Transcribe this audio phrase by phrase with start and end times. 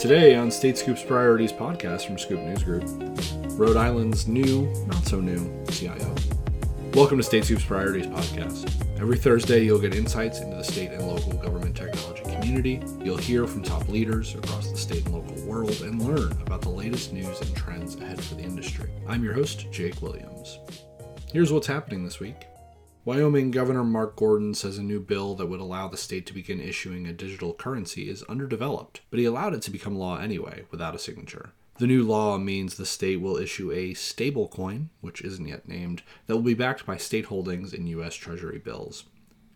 [0.00, 2.84] Today on State Scoop's Priorities podcast from Scoop News Group,
[3.58, 6.14] Rhode Island's new, not so new CIO.
[6.94, 8.66] Welcome to State Scoop's Priorities podcast.
[8.98, 12.82] Every Thursday, you'll get insights into the state and local government technology community.
[13.04, 16.70] You'll hear from top leaders across the state and local world and learn about the
[16.70, 18.88] latest news and trends ahead for the industry.
[19.06, 20.60] I'm your host, Jake Williams.
[21.30, 22.46] Here's what's happening this week.
[23.02, 26.60] Wyoming Governor Mark Gordon says a new bill that would allow the state to begin
[26.60, 30.94] issuing a digital currency is underdeveloped, but he allowed it to become law anyway, without
[30.94, 31.52] a signature.
[31.78, 36.36] The new law means the state will issue a stablecoin, which isn't yet named, that
[36.36, 38.14] will be backed by state holdings in U.S.
[38.16, 39.04] Treasury bills.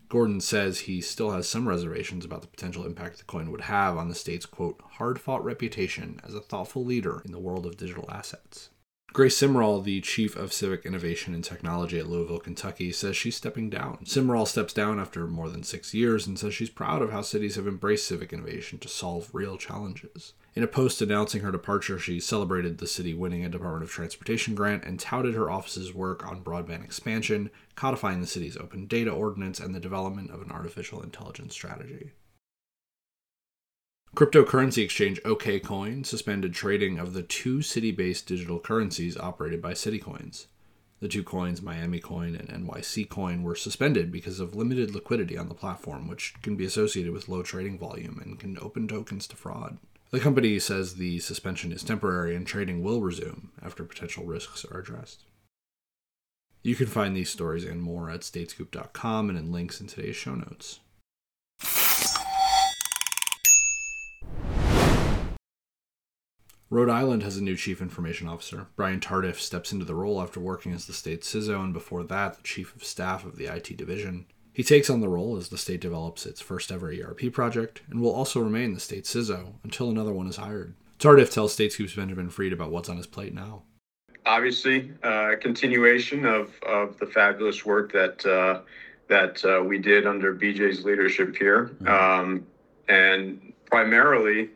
[0.09, 3.95] Gordon says he still has some reservations about the potential impact the coin would have
[3.95, 7.77] on the state's, quote, hard fought reputation as a thoughtful leader in the world of
[7.77, 8.69] digital assets.
[9.15, 13.69] Grace Simrall, the chief of civic innovation and technology at Louisville, Kentucky, says she's stepping
[13.69, 13.99] down.
[14.03, 17.55] Simrall steps down after more than six years and says she's proud of how cities
[17.55, 20.33] have embraced civic innovation to solve real challenges.
[20.53, 24.53] In a post announcing her departure, she celebrated the city winning a Department of Transportation
[24.53, 29.61] grant and touted her office's work on broadband expansion, codifying the city's open data ordinance,
[29.61, 32.11] and the development of an artificial intelligence strategy.
[34.15, 40.45] Cryptocurrency exchange OKCoin suspended trading of the two city based digital currencies operated by Citycoins.
[41.01, 45.49] The two coins, Miami Coin and NYC Coin, were suspended because of limited liquidity on
[45.49, 49.35] the platform, which can be associated with low trading volume and can open tokens to
[49.35, 49.79] fraud.
[50.11, 54.79] The company says the suspension is temporary and trading will resume after potential risks are
[54.79, 55.23] addressed.
[56.63, 60.35] You can find these stories and more at statescoop.com and in links in today's show
[60.35, 60.79] notes.
[66.75, 68.67] Rhode Island has a new chief information officer.
[68.75, 72.35] Brian Tardiff steps into the role after working as the state's CISO and before that,
[72.35, 74.25] the chief of staff of the IT division.
[74.51, 78.01] He takes on the role as the state develops its first ever ERP project and
[78.01, 80.75] will also remain the state's CISO until another one is hired.
[80.99, 83.63] Tardiff tells State Scoop's Benjamin Freed about what's on his plate now.
[84.25, 88.59] Obviously, uh, continuation of, of the fabulous work that uh,
[89.07, 91.87] that uh, we did under BJ's leadership here, mm-hmm.
[91.87, 92.45] um,
[92.89, 94.49] and primarily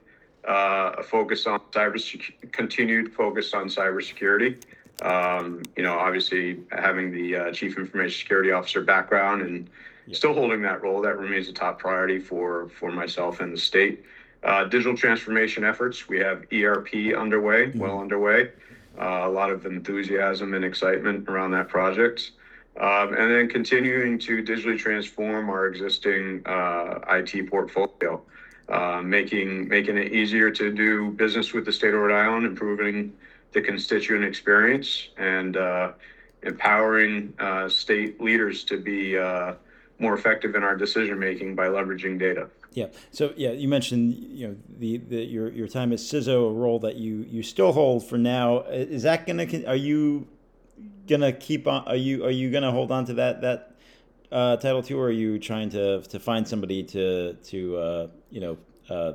[0.48, 4.62] uh, a focus on cyber continued focus on cybersecurity.
[5.02, 9.70] Um, you know, obviously having the uh, chief information security officer background and
[10.08, 10.16] yeah.
[10.16, 14.04] still holding that role, that remains a top priority for for myself and the state.
[14.42, 16.08] Uh, digital transformation efforts.
[16.08, 17.80] We have ERP underway, mm-hmm.
[17.80, 18.52] well underway.
[18.98, 22.32] Uh, a lot of enthusiasm and excitement around that project.
[22.80, 28.22] Um, and then continuing to digitally transform our existing uh, IT portfolio.
[28.70, 33.12] Uh, making making it easier to do business with the state of Rhode Island, improving
[33.52, 35.94] the constituent experience, and uh,
[36.44, 39.54] empowering uh, state leaders to be uh,
[39.98, 42.48] more effective in our decision making by leveraging data.
[42.74, 42.88] Yeah.
[43.12, 46.78] So yeah, you mentioned you know the, the your your time as CISO, a role
[46.80, 48.62] that you you still hold for now.
[48.62, 50.28] Is that gonna are you
[51.08, 51.86] gonna keep on?
[51.88, 53.76] Are you are you gonna hold on to that that
[54.32, 58.42] uh, title too, or are you trying to to find somebody to to uh, you
[58.42, 58.58] know
[58.90, 59.14] uh,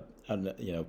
[0.58, 0.86] you know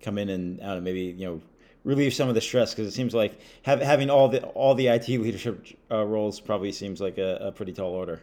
[0.00, 1.40] come in and know, maybe you know
[1.84, 4.86] relieve some of the stress because it seems like have, having all the all the
[4.88, 8.20] IT leadership uh, roles probably seems like a, a, pretty tall order.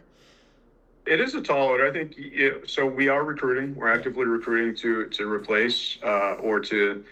[1.06, 1.86] It is a tall order.
[1.86, 2.86] I think it, so.
[2.86, 3.74] We are recruiting.
[3.74, 7.04] We're actively recruiting to to replace uh, or to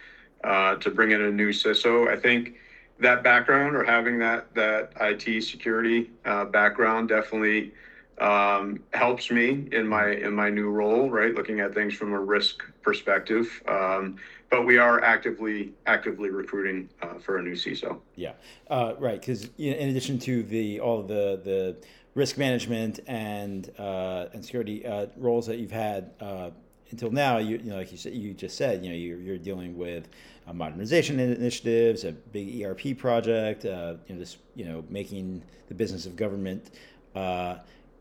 [0.45, 2.09] uh, to bring in a new CISO.
[2.09, 2.55] I think
[3.01, 7.73] that background or having that that IT security uh, background definitely
[8.19, 11.35] um, helps me in my in my new role, right?
[11.35, 13.63] Looking at things from a risk perspective.
[13.69, 14.17] Um,
[14.51, 17.99] but we are actively actively recruiting uh, for a new CISO.
[18.15, 18.33] Yeah,
[18.71, 19.21] uh, right.
[19.21, 21.77] Because in addition to the all the the
[22.15, 26.51] risk management and uh, and security uh, roles that you've had uh,
[26.91, 29.39] until now, you, you know, like you said, you just said, you know, you're, you're
[29.39, 30.07] dealing with
[30.47, 36.07] uh, modernization initiatives, a big ERP project, you know, this, you know, making the business
[36.07, 36.71] of government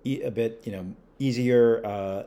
[0.06, 1.82] a bit, you know, easier.
[1.86, 2.24] Uh,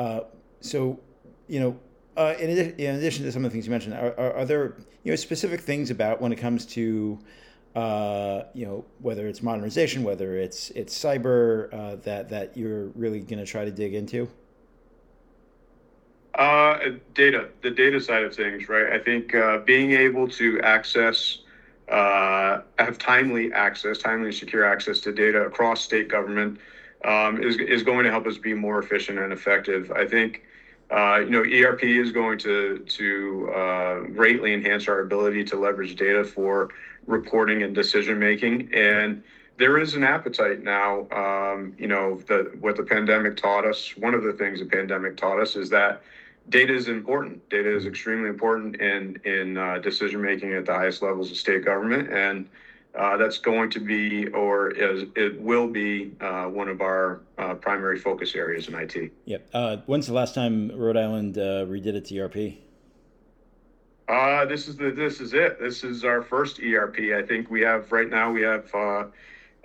[0.00, 0.20] uh,
[0.60, 0.98] so,
[1.46, 1.78] you know,
[2.16, 4.44] uh, in, adi- in, addition to some of the things you mentioned, are, are, are,
[4.44, 7.16] there you know specific things about when it comes to
[7.76, 13.20] uh, you know whether it's modernization, whether it's it's cyber uh, that that you're really
[13.20, 14.28] going to try to dig into?
[16.34, 16.78] Uh,
[17.14, 18.92] data, the data side of things, right?
[18.92, 19.34] I think
[19.64, 21.38] being able to access,
[21.88, 26.58] have timely access, timely secure access to data across state government
[27.04, 29.90] um, is, is going to help us be more efficient and effective.
[29.92, 30.42] I think,
[30.90, 35.96] uh, you know, ERP is going to, to uh, greatly enhance our ability to leverage
[35.96, 36.70] data for
[37.06, 38.72] reporting and decision making.
[38.74, 39.22] And
[39.58, 41.08] there is an appetite now.
[41.10, 45.16] Um, you know, the, what the pandemic taught us, one of the things the pandemic
[45.16, 46.02] taught us is that
[46.48, 47.48] data is important.
[47.50, 51.64] Data is extremely important in in uh, decision making at the highest levels of state
[51.64, 52.48] government, and
[52.98, 57.54] uh, that's going to be, or is, it will be, uh, one of our uh,
[57.54, 59.12] primary focus areas in IT.
[59.24, 59.48] Yep.
[59.54, 62.58] Uh, when's the last time Rhode Island uh, redid its ERP?
[64.08, 65.60] Uh, this is the this is it.
[65.60, 66.98] This is our first ERP.
[67.14, 68.32] I think we have right now.
[68.32, 69.04] We have uh,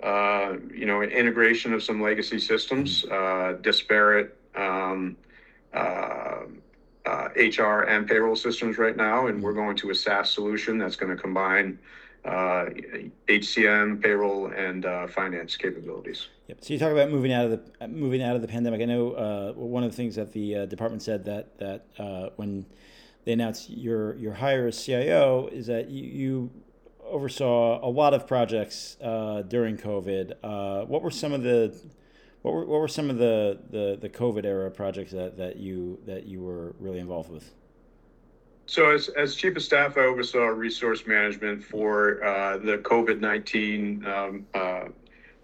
[0.02, 5.16] uh, you know an integration of some legacy systems, uh, disparate um,
[5.72, 6.40] uh,
[7.06, 10.96] uh, HR and payroll systems right now, and we're going to a SaaS solution that's
[10.96, 11.78] going to combine
[12.24, 12.66] uh,
[13.28, 16.28] HCM, payroll, and uh, finance capabilities.
[16.48, 16.58] Yep.
[16.60, 18.80] So you talk about moving out of the moving out of the pandemic.
[18.80, 22.30] I know uh, one of the things that the uh, department said that that uh,
[22.36, 22.66] when
[23.24, 26.50] they announced your your hire as CIO is that you, you
[27.04, 30.86] oversaw a lot of projects uh, during COVID.
[30.88, 31.74] What were some of the
[32.44, 35.98] what were, what were some of the, the, the COVID era projects that, that you
[36.04, 37.54] that you were really involved with?
[38.66, 44.06] So, as, as chief of staff, I oversaw resource management for uh, the COVID 19
[44.06, 44.84] um, uh,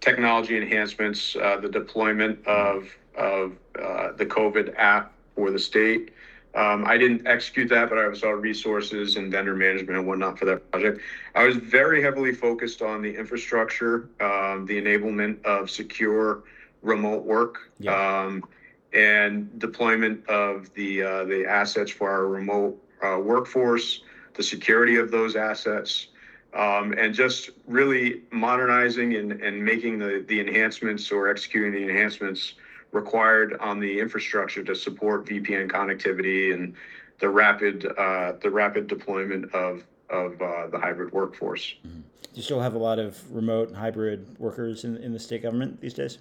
[0.01, 6.13] technology enhancements, uh, the deployment of, of uh, the COVID app for the state.
[6.55, 10.47] Um, I didn't execute that, but I oversaw resources and vendor management and whatnot for
[10.47, 11.01] that project.
[11.35, 16.43] I was very heavily focused on the infrastructure, um, the enablement of secure
[16.83, 17.71] remote work.
[17.79, 18.23] Yeah.
[18.23, 18.45] Um,
[18.93, 24.03] and deployment of the uh, the assets for our remote uh, workforce,
[24.35, 26.09] the security of those assets,
[26.55, 32.55] um, and just really modernizing and, and making the, the enhancements or executing the enhancements
[32.93, 36.75] required on the infrastructure to support VPN connectivity and
[37.21, 41.75] the rapid uh, the rapid deployment of of uh, the hybrid workforce.
[41.85, 45.81] Do you still have a lot of remote hybrid workers in, in the state government
[45.81, 46.19] these days?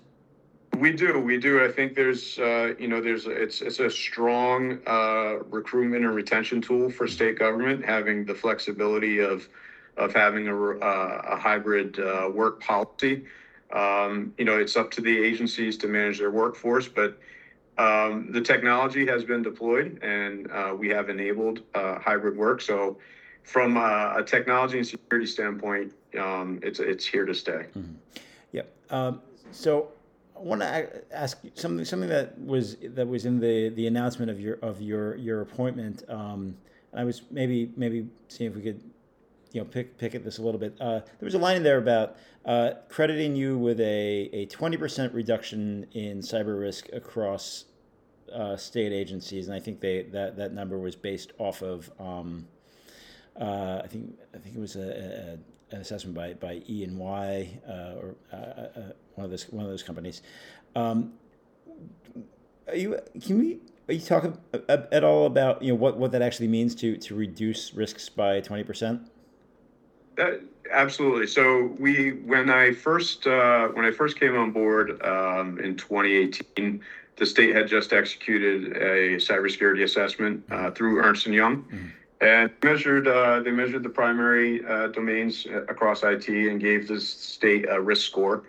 [0.80, 1.64] We do, we do.
[1.64, 6.62] I think there's, uh, you know, there's it's it's a strong uh, recruitment and retention
[6.62, 9.50] tool for state government, having the flexibility of
[9.98, 13.26] of having a, uh, a hybrid uh, work policy.
[13.74, 17.20] Um, you know, it's up to the agencies to manage their workforce, but
[17.78, 22.62] um, the technology has been deployed, and uh, we have enabled uh, hybrid work.
[22.62, 22.98] So,
[23.44, 27.66] from a, technology and security standpoint, um, it's it's here to stay.
[28.54, 28.74] Yep.
[28.92, 29.22] Um,
[29.52, 29.90] so
[30.40, 34.56] want to ask something something that was that was in the the announcement of your
[34.56, 36.04] of your your appointment.
[36.10, 36.58] Um,
[36.94, 38.82] I was maybe maybe seeing if we could
[39.52, 40.76] you know pick pick at this a little bit.
[40.80, 44.78] Uh, there was a line in there about uh, crediting you with a a twenty
[44.78, 47.66] percent reduction in cyber risk across
[48.34, 51.92] uh, state agencies, and I think they that that number was based off of.
[52.00, 52.48] Um,
[53.40, 55.40] uh, I think I think it was a,
[55.72, 58.70] an assessment by by E and Y uh, or uh, uh,
[59.16, 60.22] one of those one of those companies.
[60.76, 61.14] Um,
[62.68, 64.38] are you can we are you talking
[64.70, 68.40] at all about you know what, what that actually means to to reduce risks by
[68.42, 69.10] twenty percent?
[70.20, 70.32] Uh,
[70.72, 71.28] absolutely.
[71.28, 76.82] So we, when I first uh, when I first came on board um, in 2018,
[77.16, 81.66] the state had just executed a cybersecurity assessment uh, through Ernst and Young,
[82.22, 87.66] and measured uh, they measured the primary uh, domains across IT and gave the state
[87.70, 88.44] a risk score.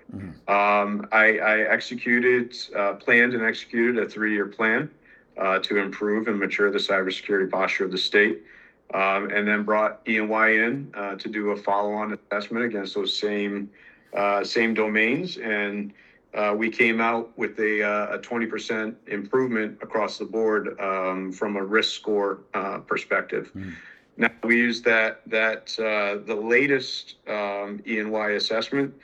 [0.48, 4.90] Um, I, I executed, uh, planned and executed a three-year plan
[5.38, 8.42] uh, to improve and mature the cybersecurity posture of the state.
[8.92, 12.96] Um, and then brought E and Y in uh, to do a follow-on assessment against
[12.96, 13.70] those same
[14.16, 15.92] uh, same domains, and
[16.34, 21.56] uh, we came out with a, uh, a 20% improvement across the board um, from
[21.56, 23.50] a risk score uh, perspective.
[24.16, 28.94] Now we use that that uh, the latest um, E and Y assessment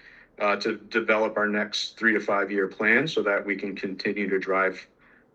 [0.41, 4.29] uh, to develop our next three to five year plan, so that we can continue
[4.29, 4.87] to drive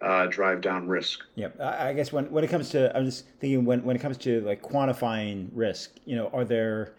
[0.02, 1.22] uh, drive down risk.
[1.36, 1.60] Yep.
[1.60, 4.18] I I guess when, when it comes to, I'm just thinking when, when it comes
[4.18, 6.94] to like quantifying risk, you know, are there,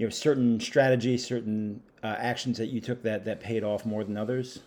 [0.00, 4.02] you know, certain strategies, certain uh, actions that you took that, that paid off more
[4.02, 4.60] than others?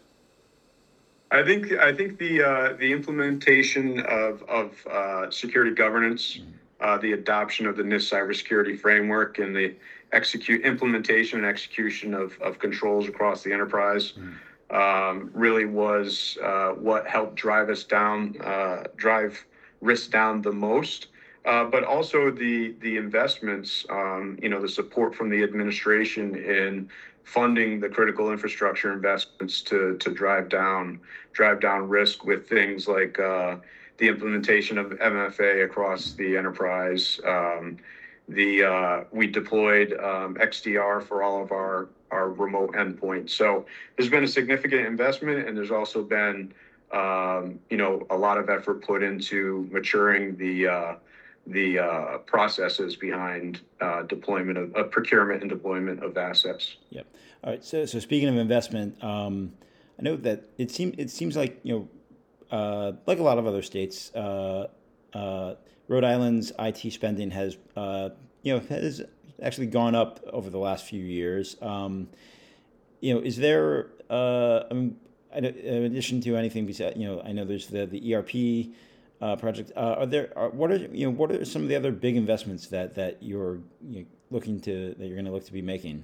[1.31, 6.37] I think I think the uh, the implementation of of uh, security governance,
[6.81, 9.73] uh, the adoption of the NIST cybersecurity framework, and the
[10.11, 14.13] execute implementation and execution of of controls across the enterprise,
[14.69, 19.43] um, really was uh, what helped drive us down, uh, drive
[19.81, 21.07] risk down the most.
[21.45, 26.89] Uh, but also the the investments, um, you know, the support from the administration in
[27.23, 30.99] funding the critical infrastructure investments to to drive down
[31.33, 33.57] drive down risk with things like uh,
[33.97, 37.19] the implementation of MFA across the enterprise.
[37.25, 37.77] Um,
[38.29, 43.31] the uh, we deployed um, XDR for all of our our remote endpoints.
[43.31, 43.65] So
[43.97, 46.53] there's been a significant investment, and there's also been
[46.93, 50.95] um, you know, a lot of effort put into maturing the uh,
[51.47, 56.77] the uh, processes behind uh, deployment of, procurement and deployment of assets.
[56.89, 57.05] Yep.
[57.43, 57.63] All right.
[57.63, 59.51] So, so speaking of investment, um,
[59.99, 61.89] I know that it seems it seems like you
[62.51, 64.67] know, uh, like a lot of other states, uh,
[65.13, 65.55] uh,
[65.87, 68.09] Rhode Island's IT spending has uh,
[68.41, 69.01] you know has
[69.41, 71.57] actually gone up over the last few years.
[71.61, 72.07] Um,
[73.01, 74.95] you know, is there I mean,
[75.35, 78.73] in addition to anything besides you know, I know there's the the ERP
[79.21, 79.71] uh, project.
[79.75, 82.15] Uh, are there are, what are you know what are some of the other big
[82.15, 85.61] investments that that you're you know, looking to that you're going to look to be
[85.61, 86.03] making?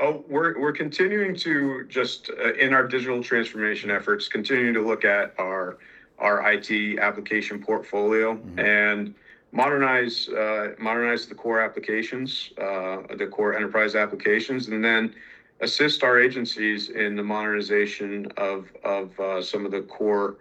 [0.00, 5.04] Oh, we're we're continuing to just uh, in our digital transformation efforts, continuing to look
[5.04, 5.78] at our
[6.18, 8.58] our IT application portfolio mm-hmm.
[8.58, 9.14] and
[9.52, 15.14] modernize uh, modernize the core applications, uh, the core enterprise applications, and then
[15.60, 20.36] assist our agencies in the modernization of of uh, some of the core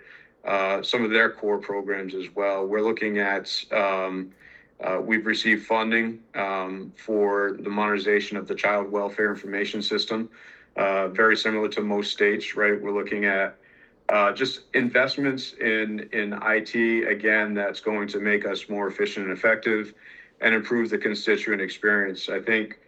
[0.46, 2.65] uh, some of their core programs as well.
[2.65, 4.31] We're looking at, um,
[4.81, 10.29] uh, we've received funding um, for the modernization of the child welfare information system,
[10.77, 12.81] uh, very similar to most states, right?
[12.81, 13.58] We're looking at
[14.10, 19.38] uh, just investments in, in IT, again, that's going to make us more efficient and
[19.38, 19.93] effective
[20.41, 22.29] and improve the constituent experience.
[22.29, 22.79] I think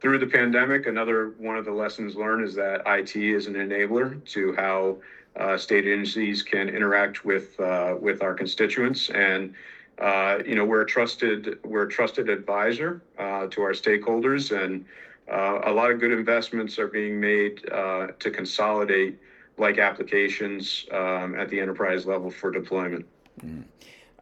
[0.00, 4.24] through the pandemic, another one of the lessons learned is that IT is an enabler
[4.32, 4.98] to how
[5.36, 9.54] uh, state agencies can interact with uh, with our constituents and
[9.98, 14.84] uh, you know we're a trusted we're a trusted advisor uh, to our stakeholders and
[15.30, 19.18] uh, a lot of good investments are being made uh, to consolidate
[19.56, 23.06] like applications um, at the enterprise level for deployment.
[23.40, 23.62] Mm-hmm.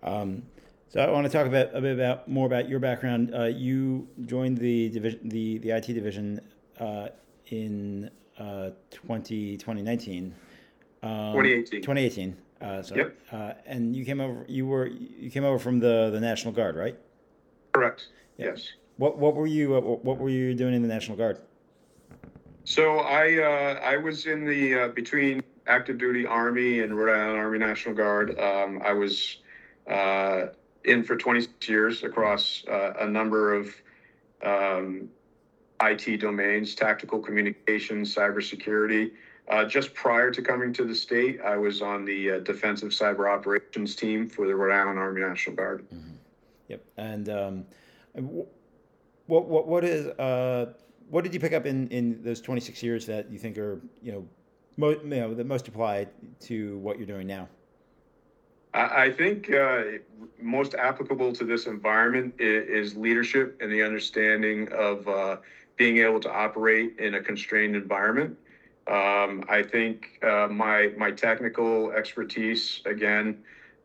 [0.03, 0.43] Um,
[0.91, 3.35] so I want to talk about a bit about more about your background.
[3.57, 6.41] you joined the division the the IT division
[7.49, 10.35] in 20, 2019.
[11.03, 11.83] Um, 2018.
[11.83, 12.37] 2018.
[12.61, 13.19] Uh, so, yep.
[13.33, 14.45] Uh, and you came over.
[14.49, 16.97] You were you came over from the the National Guard, right?
[17.73, 18.09] Correct.
[18.39, 18.69] Yes.
[18.99, 21.39] What what were you uh, what were you doing in the National Guard?
[22.65, 27.39] So I uh, I was in the uh, between active duty Army and Rhode Island
[27.39, 28.39] Army National Guard.
[28.39, 29.39] Um, I was
[29.91, 30.47] uh,
[30.85, 33.75] in for 26 years across a number of
[34.45, 35.09] um,
[35.83, 39.11] IT domains, tactical communications, cybersecurity.
[39.49, 43.31] Uh, just prior to coming to the state, I was on the uh, defensive cyber
[43.31, 45.85] operations team for the Rhode Island Army National Guard.
[45.93, 46.13] Mm-hmm.
[46.69, 46.85] Yep.
[46.97, 47.65] And um,
[49.27, 50.73] what what what is uh,
[51.11, 54.13] what did you pick up in, in those 26 years that you think are you
[54.13, 54.29] know,
[54.77, 56.09] mo- you know the most applied
[56.41, 57.49] to what you're doing now?
[58.75, 59.83] I think uh,
[60.41, 65.37] most applicable to this environment is, is, leadership and the understanding of uh,
[65.77, 68.39] being able to operate in a constrained environment.
[68.89, 73.43] Um, I think uh, my my technical expertise again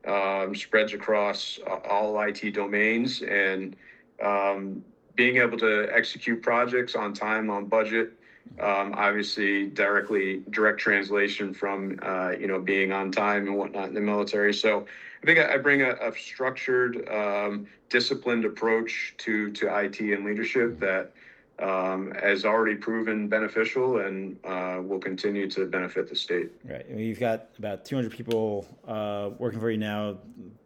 [0.08, 3.76] um, spreads across all IT domains and
[4.24, 4.84] um,
[5.16, 8.14] being able to execute projects on time on budget.
[8.60, 13.94] Um, obviously, directly direct translation from uh, you know being on time and whatnot in
[13.94, 14.54] the military.
[14.54, 14.88] So
[15.22, 20.80] I think I, bring a, a structured, um, disciplined approach to to IT and leadership
[20.80, 21.12] that
[21.60, 26.52] um, has already proven beneficial and uh, will continue to benefit the state.
[26.64, 26.86] Right.
[26.88, 30.18] I mean, you've got about 200 people uh, working for you now,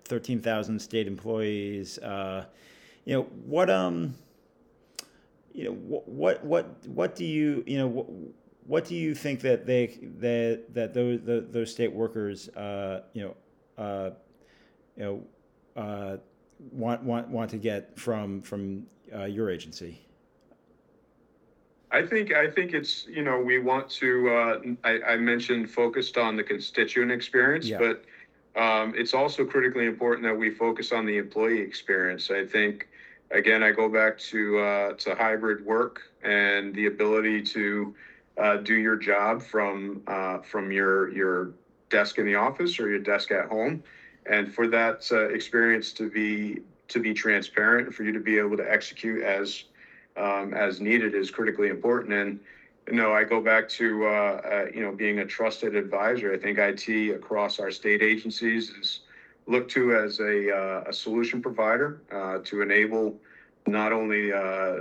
[0.06, 1.98] 13,000 state employees.
[2.00, 2.46] Uh,
[3.06, 3.70] you know what?
[3.70, 4.16] Um,
[5.54, 6.08] you know what?
[6.08, 6.44] What?
[6.46, 7.64] What What do you?
[7.66, 8.08] You know what?
[8.68, 9.88] What do you think that they
[10.20, 14.12] that that those the, those state workers, uh, you know, uh,
[14.96, 15.24] you know,
[15.82, 16.18] uh,
[16.72, 18.86] want want want to get from from
[19.28, 20.00] your agency?
[21.92, 26.18] I think I think it's you know we want to uh, I, I mentioned focused
[26.18, 27.80] on the constituent experience, yeah.
[27.80, 28.06] but
[28.62, 32.32] um, it's also critically important that we focus on the employee experience.
[32.32, 32.88] I think
[33.30, 37.94] again I go back to uh, to hybrid work and the ability to
[38.38, 41.52] uh, do your job from uh, from your your
[41.90, 43.84] desk in the office or your desk at home,
[44.26, 48.56] and for that uh, experience to be to be transparent, for you to be able
[48.56, 49.66] to execute as
[50.18, 52.14] um, as needed is critically important.
[52.14, 52.40] And
[52.88, 56.34] you know, I go back to uh, uh, you know being a trusted advisor.
[56.34, 59.00] I think IT across our state agencies is
[59.48, 63.16] looked to as a, uh, a solution provider uh, to enable
[63.68, 64.40] not only uh,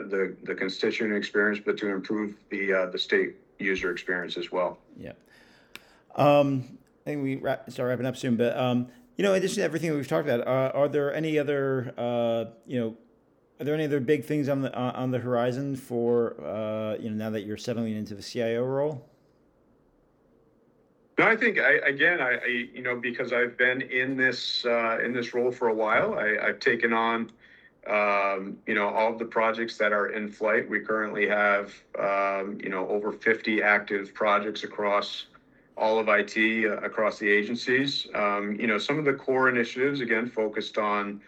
[0.09, 4.79] the the constituent experience, but to improve the uh, the state user experience as well.
[4.99, 5.13] Yeah.
[6.17, 9.57] Um, I think we wrap, start wrapping up soon, but um, you know, in addition
[9.57, 11.93] to everything we've talked about, are there any other
[12.67, 12.97] you know
[13.61, 17.11] are there any other big things on the uh, on the horizon for uh, you
[17.11, 19.07] know now that you're settling into the CIO role?
[21.19, 24.99] No, I think I again I, I you know because I've been in this uh,
[25.05, 26.19] in this role for a while.
[26.19, 27.31] I, I've taken on
[27.87, 30.69] um, you know all of the projects that are in flight.
[30.69, 35.27] We currently have um, you know over 50 active projects across
[35.77, 38.07] all of IT uh, across the agencies.
[38.15, 41.21] Um, you know some of the core initiatives again focused on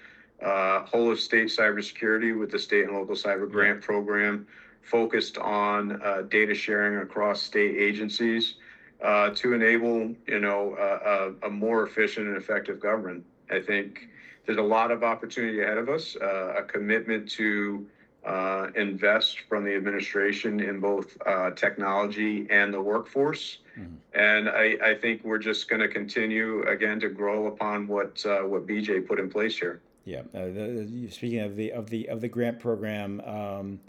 [0.45, 4.47] uh, whole of state cybersecurity with the state and local cyber grant program,
[4.83, 8.55] focused on uh, data sharing across state agencies
[9.03, 13.25] uh, to enable, you know, a, a, more efficient and effective government.
[13.51, 14.09] I think
[14.47, 17.87] there's a lot of opportunity ahead of us, uh, a commitment to
[18.25, 23.59] uh, invest from the administration in both uh, technology and the workforce.
[23.77, 23.95] Mm-hmm.
[24.15, 28.43] And I, I, think we're just going to continue again to grow upon what uh,
[28.43, 29.81] what BJ put in place here.
[30.05, 30.21] Yeah.
[30.35, 33.81] Uh, the, speaking of the of the of the grant program, um,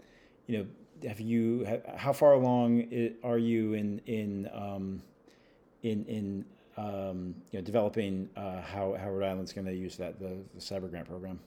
[0.46, 1.66] you know, have you
[1.96, 5.02] how far along are you in in um,
[5.82, 6.44] in in
[6.76, 10.60] um, you know developing uh, how how Rhode Island's going to use that the, the
[10.60, 11.40] cyber grant program?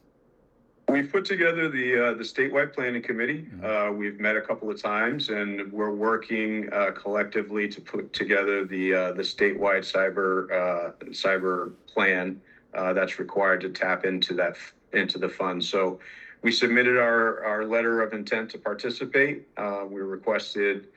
[0.89, 3.43] We've put together the uh, the statewide planning committee.
[3.43, 3.65] Mm-hmm.
[3.65, 8.65] Uh, we've met a couple of times, and we're working uh, collectively to put together
[8.65, 12.39] the uh, the statewide cyber uh, cyber plan
[12.73, 14.57] that's required to tap into that
[14.93, 15.63] into the fund.
[15.63, 15.99] So
[16.41, 19.47] we submitted our, our letter of intent to participate.
[19.57, 20.87] Uh, we requested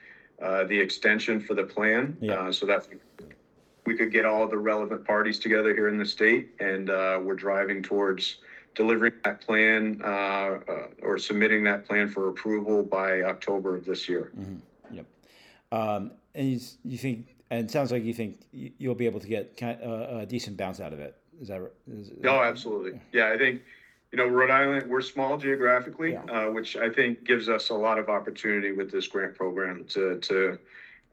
[0.42, 2.34] uh, the extension for the plan yeah.
[2.34, 2.86] uh, so that
[3.86, 6.50] we could get all the relevant parties together here in the state.
[6.60, 8.36] And uh, we're driving towards
[8.74, 14.08] delivering that plan uh, uh, or submitting that plan for approval by October of this
[14.08, 14.30] year.
[14.38, 14.94] Mm-hmm.
[14.94, 15.06] Yep.
[15.72, 19.26] Um, and you, you, think, and it sounds like you think you'll be able to
[19.26, 21.19] get a decent bounce out of it.
[21.40, 21.70] Is that?
[21.90, 23.00] Is, no, absolutely.
[23.12, 23.62] Yeah, I think
[24.12, 26.22] you know, Rhode Island, we're small geographically, yeah.
[26.24, 30.18] uh, which I think gives us a lot of opportunity with this grant program to
[30.18, 30.58] to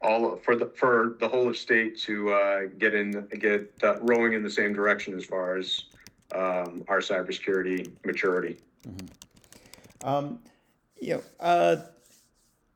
[0.02, 4.34] all for the for the whole of state to uh, get in get uh, rowing
[4.34, 5.86] in the same direction as far as
[6.34, 8.58] um, our cybersecurity maturity.
[8.88, 10.08] Mm-hmm.
[10.08, 10.40] Um,
[11.00, 11.78] you know, uh,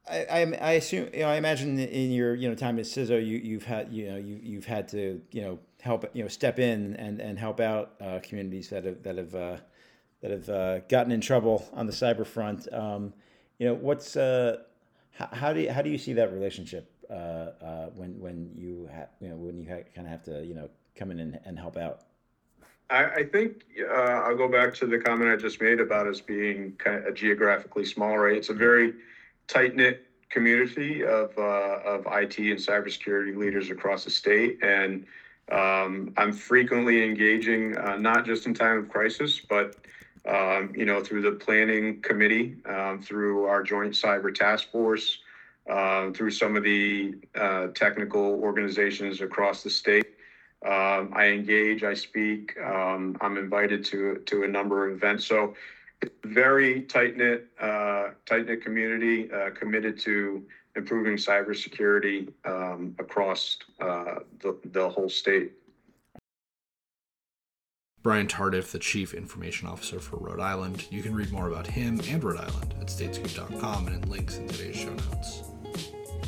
[0.09, 3.25] I, I, I assume you know I imagine in your you know time at CISO
[3.25, 6.59] you you've had you know you you've had to you know help you know step
[6.59, 9.57] in and and help out uh, communities that have that have uh,
[10.21, 12.71] that have uh, gotten in trouble on the cyber front.
[12.71, 13.13] Um,
[13.57, 14.57] you know, what's uh,
[15.11, 19.09] how, do you, how do you see that relationship uh, uh when when you ha-
[19.19, 21.59] you know when you ha- kind of have to you know come in and, and
[21.59, 22.03] help out?
[22.89, 27.07] I, think I'll go back to the comment I just made about us being kind
[27.07, 28.17] of geographically small.
[28.17, 28.93] Right, it's a very
[29.47, 35.05] tight knit community of of IT and cybersecurity leaders across the state and.
[35.51, 39.75] Um, I'm frequently engaging, uh, not just in time of crisis, but
[40.25, 45.19] um, you know, through the planning committee, um, through our joint cyber task force,
[45.69, 50.07] uh, through some of the uh, technical organizations across the state.
[50.65, 55.25] Um, I engage, I speak, um, I'm invited to to a number of events.
[55.25, 55.55] So,
[56.23, 64.19] very tight knit, uh, tight knit community uh, committed to improving cybersecurity um, across uh,
[64.39, 65.53] the the whole state.
[68.03, 70.87] Brian Tardiff, the Chief Information Officer for Rhode Island.
[70.89, 74.47] You can read more about him and Rhode Island at statescoop.com and in links in
[74.47, 75.43] today's show notes.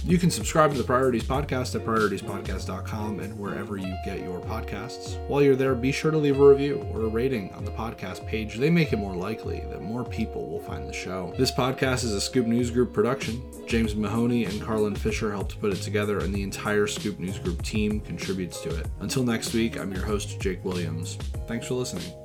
[0.06, 5.18] You can subscribe to the Priorities Podcast at prioritiespodcast.com and wherever you get your podcasts.
[5.30, 8.28] While you're there, be sure to leave a review or a rating on the podcast
[8.28, 8.56] page.
[8.58, 11.34] They make it more likely that more people will find the show.
[11.38, 13.42] This podcast is a Scoop News Group production.
[13.66, 17.62] James Mahoney and Carlin Fisher helped put it together, and the entire Scoop News Group
[17.62, 18.88] team contributes to it.
[19.00, 21.18] Until next week, I'm your host, Jake Williams.
[21.48, 22.23] Thanks for listening.